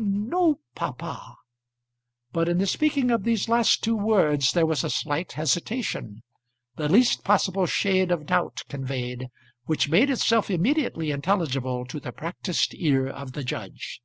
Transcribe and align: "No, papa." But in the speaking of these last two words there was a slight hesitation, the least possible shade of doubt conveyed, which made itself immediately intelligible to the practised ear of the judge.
"No, 0.00 0.60
papa." 0.76 1.38
But 2.30 2.48
in 2.48 2.58
the 2.58 2.68
speaking 2.68 3.10
of 3.10 3.24
these 3.24 3.48
last 3.48 3.82
two 3.82 3.96
words 3.96 4.52
there 4.52 4.64
was 4.64 4.84
a 4.84 4.90
slight 4.90 5.32
hesitation, 5.32 6.22
the 6.76 6.88
least 6.88 7.24
possible 7.24 7.66
shade 7.66 8.12
of 8.12 8.26
doubt 8.26 8.62
conveyed, 8.68 9.26
which 9.64 9.88
made 9.88 10.08
itself 10.08 10.50
immediately 10.52 11.10
intelligible 11.10 11.84
to 11.86 11.98
the 11.98 12.12
practised 12.12 12.74
ear 12.76 13.08
of 13.08 13.32
the 13.32 13.42
judge. 13.42 14.00